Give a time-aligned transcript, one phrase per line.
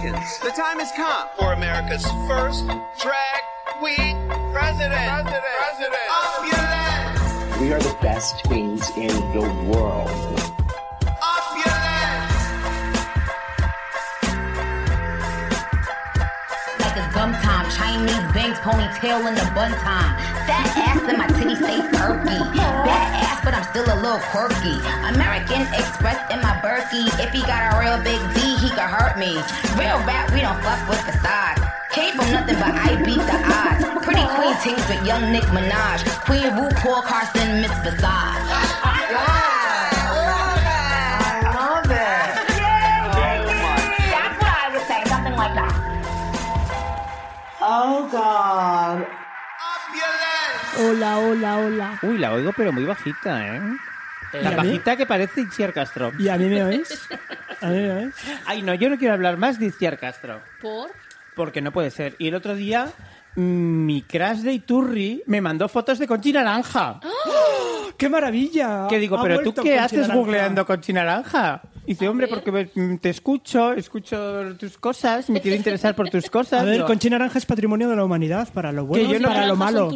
[0.00, 2.66] Americans, the time has come for America's first
[2.98, 4.16] drag queen
[4.50, 4.94] president.
[4.94, 5.44] President.
[5.58, 5.94] President.
[6.10, 7.60] Opulence.
[7.60, 10.39] We are the best queens in the world.
[17.70, 20.10] Chinese bangs, ponytail in the bun time.
[20.46, 22.38] Fat ass and my titties stay perky.
[22.58, 24.76] Bad ass, but I'm still a little quirky.
[25.06, 27.06] American Express in my Berkey.
[27.22, 29.38] If he got a real big D, he could hurt me.
[29.78, 31.62] Real rap, we don't fuck with facade.
[31.90, 33.82] Came from nothing but I beat the odds.
[34.04, 36.02] Pretty queen tings with young Nick Minaj.
[36.26, 39.49] Queen RuPaul Carson Miss Visage.
[50.80, 51.98] Hola, hola, hola.
[52.02, 53.60] Uy, la oigo pero muy bajita, ¿eh?
[54.32, 54.56] La ¿Y a mí?
[54.56, 56.12] bajita que parece Itziar Castro.
[56.18, 57.06] ¿Y a mí me oís?
[57.60, 58.14] ¿A mí me oís?
[58.46, 60.40] Ay, no, yo no quiero hablar más de Itziar Castro.
[60.62, 60.90] ¿Por?
[61.34, 62.14] Porque no puede ser.
[62.18, 62.86] Y el otro día,
[63.36, 63.40] mm,
[63.84, 67.00] mi crush de Iturri me mandó fotos de Conchi Naranja.
[67.98, 68.86] ¡Qué maravilla!
[68.88, 70.14] Que digo, Ha pero tú vuelto qué Conchi haces Naranja.
[70.18, 71.60] googleando Conchi Naranja?
[71.86, 76.28] Y dice, hombre, porque me- te escucho, escucho tus cosas, me quiero interesar por tus
[76.30, 76.60] cosas.
[76.60, 79.22] A ver, Conchi Naranja es patrimonio de la humanidad, para lo bueno que yo y
[79.22, 79.90] no, para lo malo.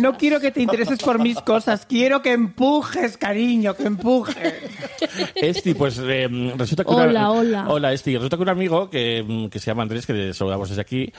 [0.00, 4.36] no quiero que te intereses por mis cosas, quiero que empujes, cariño, que empujes.
[5.34, 6.90] Esti, pues eh, resulta que...
[6.92, 7.64] Hola, hola.
[7.68, 8.14] Hola, Esti.
[8.16, 11.10] Resulta que un amigo que, mm, que se llama Andrés, que le saludamos desde aquí,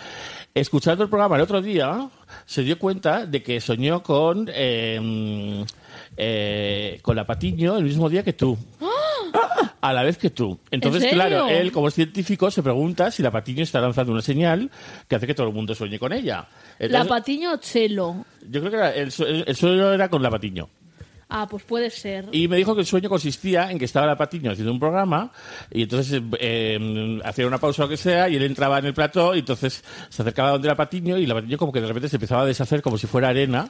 [0.54, 2.08] escuchando el programa el otro día,
[2.46, 5.64] se dio cuenta de que soñó con, eh, mm,
[6.16, 8.58] eh, con la Patiño el mismo día que tú.
[9.82, 10.60] A la vez que tú.
[10.70, 14.70] Entonces, claro, él como científico se pregunta si la Patiño está lanzando una señal
[15.08, 16.48] que hace que todo el mundo sueñe con ella.
[16.80, 18.26] La Patiño o Chelo.
[18.48, 20.70] yo creo que era- el, sue- el sueño era con la Patiño.
[21.34, 22.26] Ah, pues puede ser.
[22.34, 25.32] Y me dijo que el sueño consistía en que estaba la Patiño haciendo un programa
[25.72, 28.94] y entonces eh, hacía una pausa o lo que sea y él entraba en el
[28.94, 32.10] plató y entonces se acercaba donde la Patiño y la Patiño como que de repente
[32.10, 33.70] se empezaba a deshacer como si fuera arena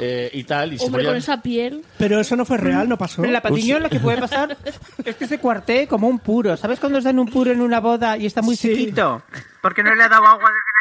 [0.00, 0.72] eh, y tal.
[0.72, 1.84] Y se Hombre, ponía- con esa piel.
[1.98, 3.22] Pero eso no fue real, no pasó.
[3.22, 4.56] La patiño lo que puede pasar
[5.04, 6.56] es que se cuartee como un puro.
[6.56, 8.68] ¿Sabes cuando os dan un puro en una boda y está muy Sí.
[8.74, 9.22] sequito?
[9.60, 10.73] Porque no le ha dado agua desde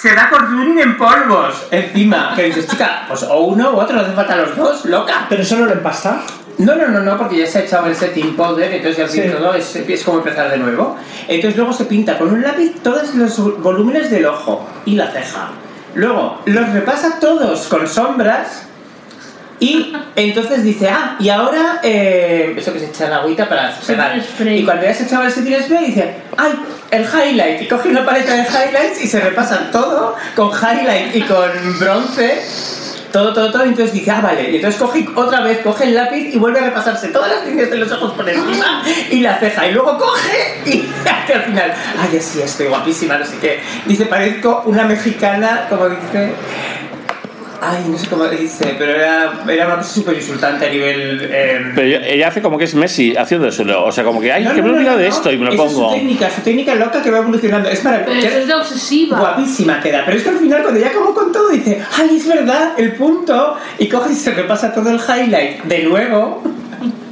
[0.00, 2.32] Se va con en polvos encima.
[2.36, 5.26] Que dices, chica, pues o uno u otro, no hace falta los dos, loca.
[5.28, 6.22] Pero eso no lo empasta.
[6.58, 9.28] No, no, no, no, porque ya se ha echado el setting powder, entonces ya Sí.
[9.30, 10.96] todo es, es como empezar de nuevo.
[11.26, 15.50] Entonces luego se pinta con un lápiz todos los volúmenes del ojo y la ceja.
[15.94, 18.66] Luego los repasa todos con sombras
[19.60, 24.22] y entonces dice, ah, y ahora eh, eso que se echa en agüita para spray.
[24.60, 26.52] Y cuando ya se echaba el setting spray dice, ay,
[26.90, 27.62] el highlight.
[27.62, 32.42] Y coge una paleta de highlights y se repasan todo con highlight y con bronce.
[33.12, 34.50] Todo, todo, todo, y entonces dice, ah, vale.
[34.50, 37.70] Y entonces coge otra vez, coge el lápiz y vuelve a repasarse todas las líneas
[37.70, 39.66] de los ojos por encima y la ceja.
[39.66, 43.60] Y luego coge y hace al final, ay, así estoy guapísima, no sé qué.
[43.86, 46.34] Dice, parezco una mexicana, como dice.
[47.70, 51.28] Ay, no sé cómo dice, pero era, era una cosa súper insultante a nivel.
[51.30, 53.84] eh, Pero ella, ella hace como que es Messi haciéndoselo.
[53.84, 55.14] O sea, como que, ay, no, que no, me he no, olvidado no, de no.
[55.14, 55.86] esto y me lo Esa pongo.
[55.88, 57.68] Es su técnica, su técnica loca que va evolucionando.
[57.68, 58.26] Es Pero maravilloso.
[58.28, 59.18] eso es de obsesiva.
[59.18, 62.26] Guapísima queda, pero es que al final cuando ya acabó con todo dice, ay, es
[62.26, 66.42] verdad, el punto, y coge y se repasa todo el highlight de nuevo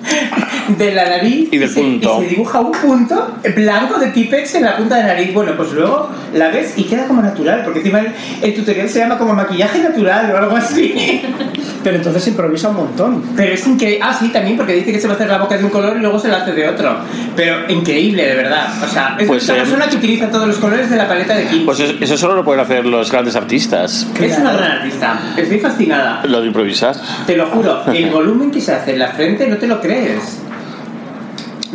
[0.69, 2.19] de la nariz Y del se, punto.
[2.21, 5.33] y se dibuja un punto blanco de Tipex en la punta de la nariz.
[5.35, 8.13] Bueno, pues luego la ves y queda como natural, porque encima el,
[8.43, 11.23] el tutorial se llama como maquillaje natural o algo así.
[11.83, 13.23] Pero entonces improvisa un montón.
[13.37, 14.01] Pero es increíble.
[14.03, 15.97] Ah, sí, también, porque dice que se va a hacer la boca de un color
[15.97, 16.97] y luego se la hace de otro.
[17.37, 18.67] Pero increíble, de verdad.
[18.83, 21.35] O sea, es Pues, una eh, persona que utiliza todos los colores de la paleta
[21.37, 21.65] de Kim.
[21.65, 24.09] Pues eso, eso solo lo pueden hacer los grandes artistas.
[24.21, 25.21] Es una gran artista.
[25.37, 26.23] Estoy fascinada.
[26.27, 26.97] Lo de improvisar.
[27.25, 27.85] Te lo juro.
[27.93, 30.41] El volumen que se hace en la frente no te lo crees.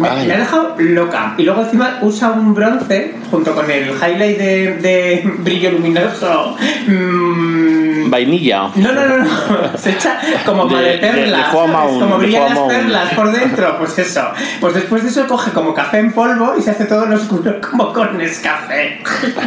[0.02, 1.34] Me, me ha dejado loca.
[1.38, 6.56] Y luego encima usa un bronce junto con el highlight de, de brillo luminoso.
[6.88, 8.70] mm, Vainilla.
[8.76, 9.78] No, no, no, no.
[9.78, 11.50] Se echa como De- perlas.
[11.50, 13.78] como de brillan las perlas por dentro.
[13.78, 14.22] Pues eso.
[14.60, 17.56] Pues después de eso coge como café en polvo y se hace todo en oscuro
[17.72, 19.02] como con Nescafé.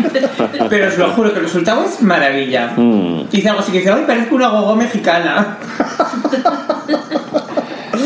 [0.71, 2.73] Pero os lo juro que el resultado es maravilla.
[2.77, 3.29] Mm.
[3.31, 5.59] Dice algo así que dice, ay, parezco una gogo mexicana.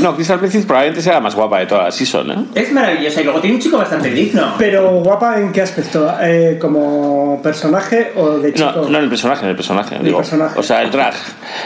[0.03, 2.37] No, Crystal Method probablemente sea la más guapa de toda la season, ¿eh?
[2.55, 4.55] Es maravillosa y luego tiene un chico bastante digno.
[4.59, 6.13] Pero guapa en qué aspecto?
[6.21, 8.73] Eh, ¿Como personaje o de chico?
[8.75, 9.97] No, no en el personaje, en el personaje.
[9.97, 10.19] El digo.
[10.19, 10.59] personaje.
[10.59, 11.15] O sea, el drag.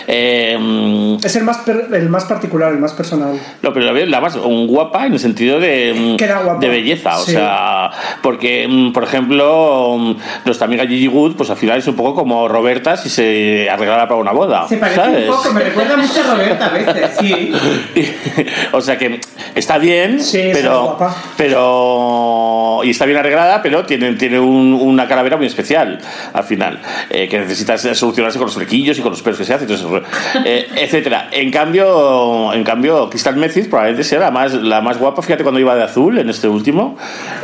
[0.07, 3.39] Eh, mm, Es el más, per- el más particular, el más personal.
[3.63, 6.61] No, pero la, la más un guapa en el sentido de, mm, Queda guapa.
[6.61, 7.19] de belleza.
[7.19, 7.33] O Sí.
[7.33, 7.91] sea,
[8.23, 9.99] porque, mm, por ejemplo,
[10.45, 14.09] nuestra amiga Gigi Wood, pues al final es un poco como Roberta si se arreglara
[14.09, 14.67] para una boda.
[14.69, 15.29] Se parece ¿sabes?
[15.29, 17.53] un poco, me recuerda mucho a Roberta a veces, sí.
[18.73, 19.21] o sea que
[19.55, 21.15] está bien, Sí, pero, guapa.
[21.37, 22.81] pero.
[22.85, 25.99] Y está bien arreglada, pero tiene, tiene un- una calavera muy especial
[26.33, 26.81] al final,
[27.11, 29.69] eh, que necesita solucionarse con los flequillos y con los pelos que se hace, y
[29.69, 30.03] todo eso,
[30.45, 31.29] eh, etcétera.
[31.31, 35.23] En cambio, en cambio, Crystal Method probablemente sea la más, la más guapa.
[35.23, 36.97] Fíjate cuando iba de azul en este último,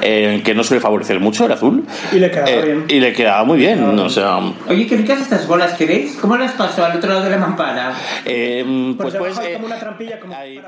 [0.03, 1.85] eh, que no suele favorecer mucho el azul.
[2.13, 2.85] Y le quedaba Eh, bien.
[2.89, 3.99] Y le quedaba muy bien.
[3.99, 4.39] O sea,
[4.69, 6.17] Oye, qué ricas estas bolas, ¿queréis?
[6.17, 7.93] ¿Cómo las paso al otro lado de la mampara?
[8.25, 10.68] eh, pues, pues, eh, como una trampilla como ahí, para-